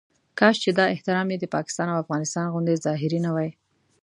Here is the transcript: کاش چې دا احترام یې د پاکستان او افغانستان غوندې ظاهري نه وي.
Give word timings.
کاش 0.39 0.55
چې 0.63 0.69
دا 0.77 0.85
احترام 0.93 1.27
یې 1.33 1.37
د 1.39 1.45
پاکستان 1.55 1.87
او 1.89 2.01
افغانستان 2.03 2.45
غوندې 2.53 2.81
ظاهري 2.85 3.19
نه 3.25 3.31
وي. 3.35 3.51